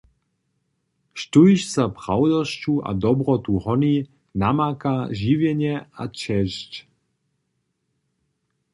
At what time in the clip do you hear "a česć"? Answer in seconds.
6.01-6.71